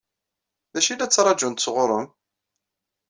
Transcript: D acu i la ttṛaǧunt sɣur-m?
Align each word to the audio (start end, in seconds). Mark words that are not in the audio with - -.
D 0.73 0.75
acu 0.79 0.89
i 0.91 0.95
la 0.95 1.07
ttṛaǧunt 1.07 1.63
sɣur-m? 1.65 2.07